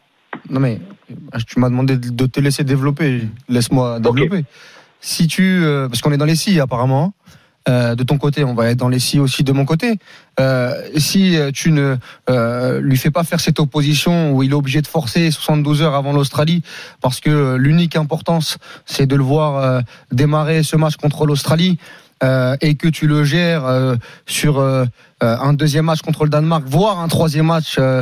[0.49, 0.79] non mais
[1.11, 3.21] euh, tu m'as demandé de te laisser développer.
[3.49, 4.45] Laisse-moi développer.
[5.01, 7.13] Si tu, euh, parce qu'on est dans les si apparemment.
[7.67, 9.99] Euh, de ton côté, on va être dans les si aussi de mon côté.
[10.39, 11.95] Euh, si tu ne
[12.29, 15.95] euh, lui fais pas faire cette opposition où il est obligé de forcer 72 heures
[15.95, 16.63] avant l'Australie,
[17.01, 21.77] parce que l'unique importance, c'est de le voir démarrer ce match contre l'Australie.
[22.23, 24.85] euh, et que tu le gères euh, sur euh,
[25.21, 27.75] un deuxième match contre le Danemark, voire un troisième match.
[27.77, 28.01] euh,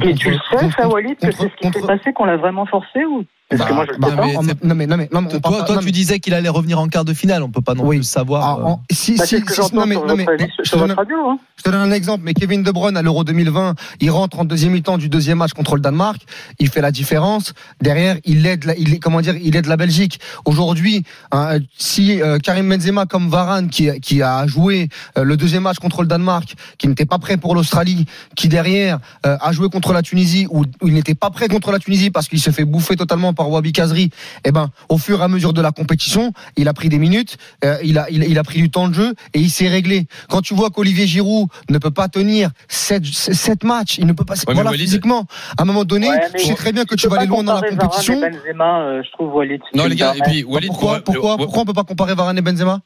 [0.00, 2.12] contre- tu le sais, contre- ça, Walid, que contre- c'est ce qui s'est contre- passé,
[2.14, 3.26] qu'on l'a vraiment forcé ou?
[3.50, 4.32] Parce que Bah, moi, je bah, mais
[4.68, 6.78] non mais non mais non mais Toi, pas- toi non, tu disais qu'il allait revenir
[6.78, 7.42] en quart de finale.
[7.42, 7.96] On peut pas non Oui.
[7.96, 8.44] plus savoir.
[8.44, 10.26] Ah, euh, en- si, Bah, si, si, non, mais, sur non, mais,
[10.62, 11.16] je te votre donne- radio.
[11.30, 11.38] Hein.
[11.56, 14.44] je te donne un exemple, mais Kevin De Bruyne à l'Euro 2020, il rentre en
[14.44, 16.20] deuxième mi-temps du deuxième match contre le Danemark,
[16.60, 17.52] il fait la différence.
[17.82, 20.20] Derrière, il aide, la, il, comment dire, il aide la Belgique.
[20.44, 25.64] Aujourd'hui, hein, si euh, Karim Benzema comme Varane qui, qui a joué euh, le deuxième
[25.64, 29.68] match contre le Danemark, qui n'était pas prêt pour l'Australie, qui derrière euh, a joué
[29.70, 32.50] contre la Tunisie où, où il n'était pas prêt contre la Tunisie parce qu'il se
[32.50, 34.10] fait bouffer totalement par Wabi Kazri,
[34.44, 37.38] eh ben au fur et à mesure de la compétition, il a pris des minutes,
[37.64, 40.06] euh, il a il, il a pris du temps de jeu et il s'est réglé.
[40.28, 44.26] Quand tu vois qu'Olivier Giroud ne peut pas tenir sept, sept matchs, il ne peut
[44.26, 45.24] pas mais voilà Walid- physiquement.
[45.56, 47.58] À un moment donné, Ouais, tu sais très bien que tu vas aller loin dans
[47.60, 48.22] la compétition.
[48.22, 49.62] et Benzema, euh, je trouve, Walid.
[49.72, 50.32] si Non, les gars, et permets.
[50.42, 52.80] puis Walid, pourquoi pour- pourquoi pourquoi on peut pas comparer Varane et Benzema?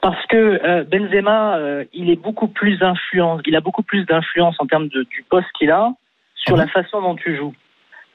[0.00, 4.56] Parce que euh, Benzema, euh, il est beaucoup plus influence, il a beaucoup plus d'influence
[4.60, 5.90] en termes de, du poste qu'il a
[6.36, 7.52] sur Ah la façon dont tu joues.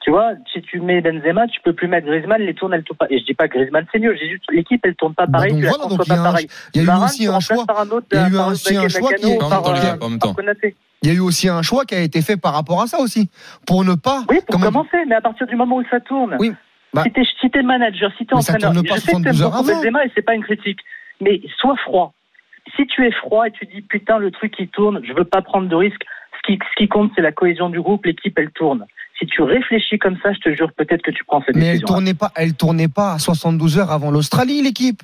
[0.06, 2.96] Tu vois, si tu mets Benzema, tu peux plus mettre Griezmann, les tournes elles tournent
[2.96, 3.08] pas.
[3.10, 5.38] Et je dis pas que Griezmann c'est mieux, j'ai juste l'équipe elle tourne pas Bah,
[5.40, 6.46] pareil, donc tu la voilà, donc conçois il y a pas pareil.
[6.74, 7.64] Il y a eu aussi un choix.
[8.12, 10.70] il y a eu par aussi un choix qui est- En même temps, euh.
[11.02, 13.00] Il y a eu aussi un choix qui a été fait par rapport à ça
[13.00, 13.28] aussi,
[13.66, 14.22] pour ne pas.
[14.30, 16.52] Oui, pour comment- commencer, mais à partir du moment où ça tourne, Oui,
[16.94, 19.40] bah- si t'es si t'es manager, si t'es ça entraîneur, pas je sais que 72
[19.40, 19.64] t'aimes beaucoup.
[19.66, 20.78] Benzema et c'est pas une critique,
[21.20, 22.14] mais sois froid.
[22.76, 25.42] Si tu es froid et tu dis putain le truc il tourne, je veux pas
[25.42, 26.04] prendre de risques.
[26.36, 28.86] Ce qui, ce qui compte c'est la cohésion du groupe, l'équipe elle tourne.
[29.18, 31.72] Si tu réfléchis comme ça, je te jure peut-être que tu prends cette Mais elle
[31.72, 31.86] décision.
[31.86, 35.02] tournait pas, elle tournait pas à 72 heures avant l'Australie, l'équipe.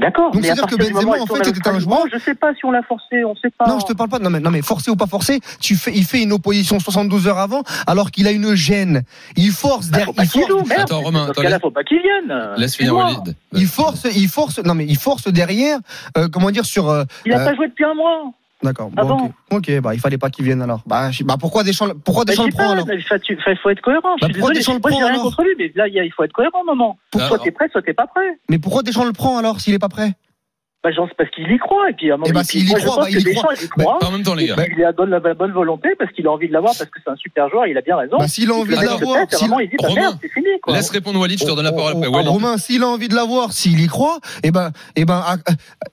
[0.00, 0.32] D'accord.
[0.32, 2.54] Donc, mais c'est-à-dire que Benzema, en elle fait, à c'était un joueur- Je sais pas
[2.54, 3.66] si on l'a forcé, on sait pas.
[3.68, 4.18] Non, je te parle pas.
[4.18, 7.28] Non, mais, non, mais forcé ou pas forcé, tu fais, il fait une opposition 72
[7.28, 9.02] heures avant, alors qu'il a une gêne.
[9.36, 10.80] Il force, Bah, der- faut pas il qu'il force, joue, merde.
[10.80, 12.34] Attends, Romain, attends, laisse- faut pas qu'il vienne.
[12.56, 12.96] Laisse finir.
[12.96, 13.36] Walid.
[13.52, 14.58] il force, il force.
[14.64, 15.78] Non, mais il force derrière.
[16.16, 16.88] euh, comment dire sur.
[16.88, 18.32] euh, Il a Euh, pas joué depuis un mois.
[18.62, 18.90] D'accord.
[18.96, 19.32] Ah Bon, bon ok.
[19.68, 20.82] Ok, bah il fallait pas qu'il vienne alors.
[20.86, 23.80] Bah, je- bah pourquoi Deschamps, pourquoi Bah, Deschamps je le prend alors il faut, être
[23.80, 24.14] cohérent.
[24.14, 24.78] Bah, je suis pourquoi désolé.
[24.80, 26.98] Moi, j'ai rien contre lui, mais là, il faut être cohérent, moment.
[27.10, 28.38] Pourquoi Soit t'es prêt, soit t'es pas prêt.
[28.48, 30.12] Mais pourquoi Deschamps le prend alors s'il est pas prêt?
[30.84, 31.90] Bah, genre, c'est parce qu'il y croit.
[31.90, 33.34] Et puis, à un moment, Eh bah, et puis, s'il y croit, bah, il y
[33.34, 33.54] croit.
[33.56, 33.98] il y croit.
[34.04, 34.56] En même temps, les gars.
[34.56, 36.90] Bah, Il lui a donné la bonne volonté parce qu'il a envie de l'avoir, parce
[36.90, 38.16] que c'est un super joueur, il a bien raison.
[38.18, 39.00] Bah, s'il a Il envie de l'avoir,
[39.42, 40.74] moment, il dit, bah, Romain, merde, c'est fini, quoi.
[40.74, 42.08] Laisse répondre Walid, je te redonne la parole après.
[42.08, 42.28] Oh, Walid.
[42.28, 45.52] Romain, s'il a envie de l'avoir, s'il y croit, eh ben, eh ben, ah, ah,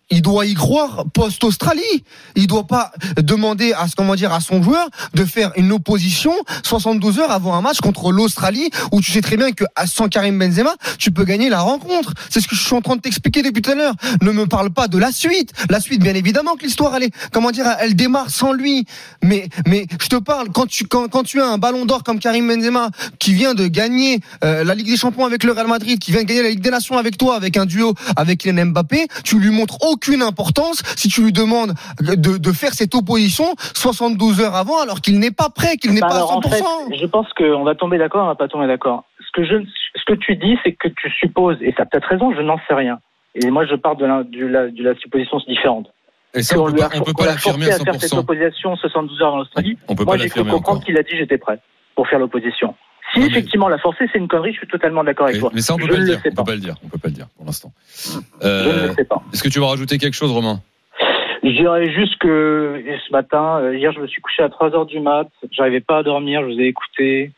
[0.10, 2.04] il doit y croire post-Australie.
[2.36, 6.32] Il doit pas demander à ce comment dire à son joueur de faire une opposition
[6.64, 10.08] 72 heures avant un match contre l'Australie où tu sais très bien que à- sans
[10.08, 12.14] Karim Benzema, tu peux gagner la rencontre.
[12.30, 13.94] C'est ce que je suis en train de t'expliquer depuis tout à l'heure.
[14.22, 15.52] Ne me parle pas pas de la suite.
[15.70, 18.86] La suite, bien évidemment que l'histoire, elle est, comment dire, elle démarre sans lui.
[19.22, 22.20] Mais, mais je te parle quand tu quand, quand tu as un Ballon d'Or comme
[22.20, 22.90] Karim Benzema
[23.20, 26.22] qui vient de gagner euh, la Ligue des Champions avec le Real Madrid, qui vient
[26.24, 29.38] de gagner la Ligue des Nations avec toi, avec un duo avec Kylian Mbappé, tu
[29.38, 34.56] lui montres aucune importance si tu lui demandes de, de faire cette opposition 72 heures
[34.56, 36.46] avant, alors qu'il n'est pas prêt, qu'il n'est Bah pas à alors, 100%.
[36.46, 36.50] en
[36.90, 39.04] fait, je pense qu'on va tomber d'accord, on va pas tomber d'accord.
[39.20, 39.56] Ce que je,
[39.96, 42.58] ce que tu dis, c'est que tu supposes, et tu as peut-être raison, je n'en
[42.68, 43.00] sais rien.
[43.36, 45.88] Et moi, je pars de la, de la, de la supposition différente.
[46.34, 48.12] Et ça, on peut pas, on peut qu'on pas l'a l'affirmer à à faire cette
[48.14, 48.20] 100%.
[48.20, 49.78] opposition 72 heures en Australie.
[49.88, 51.60] On peut Moi, pas j'ai cru comprendre qu'il a dit j'étais prêt
[51.96, 52.76] pour faire l'opposition.
[53.14, 55.42] Si Non, mais- effectivement l'a forcé, c'est une connerie, je suis totalement d'accord avec Mais,
[55.42, 55.52] toi.
[55.54, 56.20] mais ça, on peut je pas ne le dire.
[56.20, 56.44] On pas.
[56.44, 56.76] peut pas le dire.
[56.84, 57.72] On peut pas le dire pour l'instant.
[58.06, 59.22] Je ne Euh, le sais pas.
[59.34, 60.62] Est-ce que tu vas rajouter quelque chose, Romain?
[61.42, 64.86] Je dirais juste que ce matin, euh, hier, je me suis couché à 3 heures
[64.86, 65.28] du mat.
[65.52, 67.32] J'arrivais pas à dormir, je vous ai écouté.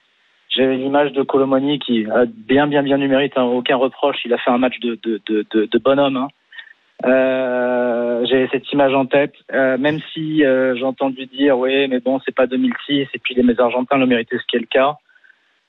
[0.52, 4.18] J'avais l'image de Colomani qui a bien, bien, bien du mérite, hein, aucun reproche.
[4.26, 6.18] Il a fait un match de, de, de, de, bonhomme.
[6.18, 6.28] Hein.
[7.06, 12.02] Euh, J'avais cette image en tête, euh, même si euh, j'ai entendu dire, oui, mais
[12.02, 14.66] bon, c'est pas 2006, et puis les mes Argentins l'ont mérité, ce qui est le
[14.66, 14.98] cas.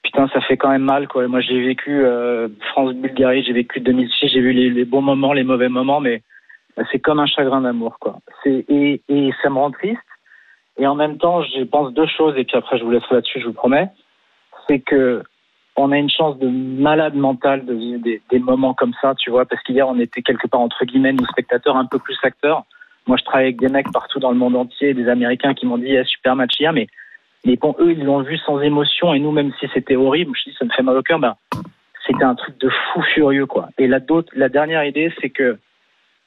[0.02, 1.28] Putain, ça fait quand même mal, quoi.
[1.28, 5.44] Moi, j'ai vécu euh, France-Bulgarie, j'ai vécu 2006, j'ai vu les, les bons moments, les
[5.44, 6.22] mauvais moments, mais
[6.76, 8.18] bah, c'est comme un chagrin d'amour, quoi.
[8.44, 10.00] Et, et ça me rend triste.
[10.76, 13.40] Et en même temps, je pense deux choses, et puis après, je vous laisserai là-dessus,
[13.40, 13.88] je vous promets.
[14.68, 15.22] C'est que
[15.76, 19.46] on a une chance de malade mental de vivre des, moments comme ça, tu vois,
[19.46, 22.64] parce qu'hier, on était quelque part entre guillemets, nous spectateurs, un peu plus acteurs.
[23.06, 25.78] Moi, je travaille avec des mecs partout dans le monde entier, des Américains qui m'ont
[25.78, 26.88] dit eh, super match hier, mais
[27.44, 30.56] mais eux, ils l'ont vu sans émotion, et nous, même si c'était horrible, je dis
[30.56, 31.34] ça me fait mal au cœur, ben
[32.06, 33.68] c'était un truc de fou furieux, quoi.
[33.78, 34.00] Et la,
[34.34, 35.58] la dernière idée, c'est que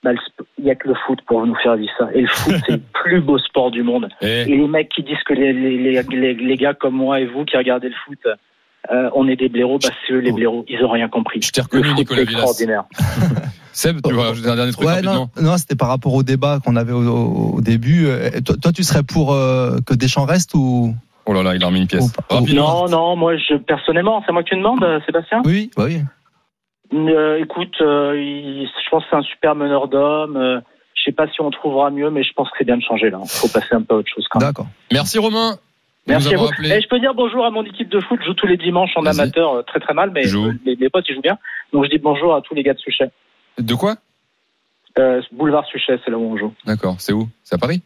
[0.06, 0.12] bah,
[0.60, 2.10] il y a que le foot pour nous faire vivre ça.
[2.14, 4.08] Et le foot, c'est le plus beau sport du monde.
[4.22, 7.20] Eh, Et les mecs qui disent que les, les, les, les, les gars comme moi
[7.20, 8.20] et vous qui regardez le foot,
[8.92, 11.42] euh, on est des blaireaux, bah c'est eux les blaireaux, ils ont rien compris.
[11.42, 12.84] Je t'ai Le reconnu, foot, Nicolas extraordinaire.
[13.74, 15.30] Seb, tu veux rajouter un dernier truc Ouais, rapidement?
[15.36, 18.06] Non, non c'était par rapport au débat qu'on avait au, au début.
[18.06, 20.94] Euh, Toi, toi, tu serais pour euh, que Deschamps reste ou
[21.26, 22.14] Oh là là, il a remis une pièce.
[22.54, 25.42] Non, non, moi, je, personnellement, c'est moi que tu demandes, Sébastien?
[25.44, 26.02] Oui, bah oui.
[26.96, 30.38] Euh, Écoute, euh, il- je pense que c'est un super meneur d'hommes.
[30.38, 30.60] Euh,
[30.96, 33.10] je sais pas si on trouvera mieux, mais je pense que c'est bien de changer
[33.10, 33.20] là.
[33.24, 34.50] Il faut passer un peu à autre chose quand même.
[34.50, 34.68] D'accord.
[34.92, 35.58] Merci Romain.
[36.08, 36.48] Merci à vous.
[36.64, 38.20] Et je peux dire bonjour à mon équipe de foot.
[38.22, 39.20] Je joue tous les dimanches en Vas-y.
[39.22, 40.22] amateur, euh, très très mal, mais
[40.66, 41.38] les potes ils jouent bien.
[41.74, 43.10] Donc je dis bonjour à tous les gars de Suchet.
[43.58, 43.96] De quoi?
[45.00, 46.54] Euh, boulevard Suchet, c'est là où on joue.
[46.66, 46.96] D'accord.
[47.00, 47.28] C'est où?
[47.44, 47.82] C'est à Paris?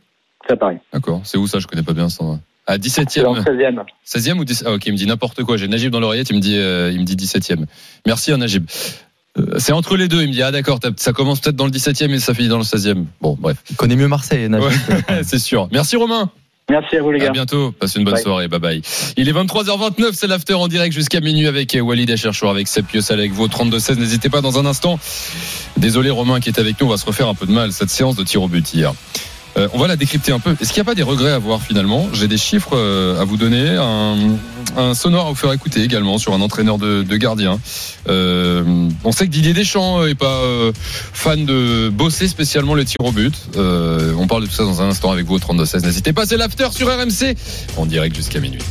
[0.45, 0.78] C'est à Paris.
[0.93, 1.22] D'accord.
[1.24, 1.60] C'est où ça?
[1.60, 2.24] Je connais pas bien ça.
[2.69, 3.84] À C'est dans le 17e.
[4.05, 4.34] 16e.
[4.36, 5.58] 16e ou 17 Ah ok, il me dit n'importe quoi.
[5.58, 7.65] J'ai Najib dans l'oreillette, il me dit, euh, il me dit 17e.
[8.05, 8.65] Merci hein, Najib.
[9.39, 10.21] Euh, c'est entre les deux.
[10.21, 12.60] Il me dit ah d'accord, ça commence peut-être dans le 17e et ça finit dans
[12.60, 13.05] le 16e.
[13.21, 14.69] Bon bref, Il connaît mieux Marseille, Najib.
[15.10, 15.67] Ouais, c'est sûr.
[15.71, 16.29] Merci Romain.
[16.69, 17.32] Merci à vous les À gars.
[17.32, 17.71] bientôt.
[17.71, 18.21] Passez une bonne Bye.
[18.23, 18.47] soirée.
[18.47, 18.82] Bye bye.
[19.17, 20.12] Il est 23h29.
[20.13, 23.45] C'est l'after en direct jusqu'à minuit avec euh, Walid Acherchour, avec Seb Pios, avec vous
[23.45, 23.97] au 32-16.
[23.97, 24.99] N'hésitez pas dans un instant.
[25.77, 26.86] Désolé Romain qui est avec nous.
[26.86, 28.93] On va se refaire un peu de mal cette séance de tir au but hier.
[29.60, 30.56] Euh, on va la décrypter un peu.
[30.60, 32.08] Est-ce qu'il n'y a pas des regrets à voir finalement?
[32.13, 34.15] J'ai des chiffres euh, à vous donner, un,
[34.78, 37.60] un sonore à vous faire écouter également sur un entraîneur de, gardien.
[38.08, 38.63] Euh,
[39.04, 40.41] on sait que Didier Deschamps est pas
[41.13, 43.36] fan de bosser spécialement le tir au but.
[43.58, 45.84] On parle de tout ça dans un instant avec vous au 32-16.
[45.84, 47.36] N'hésitez pas, c'est l'after sur RMC
[47.78, 48.62] en direct jusqu'à minuit.